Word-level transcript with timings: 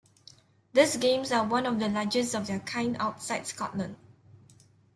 These 0.73 0.97
Games 0.97 1.31
are 1.31 1.45
one 1.45 1.67
of 1.67 1.77
the 1.79 1.87
largest 1.87 2.33
of 2.33 2.47
their 2.47 2.61
kind 2.61 2.97
outside 2.99 3.45
Scotland. 3.45 3.97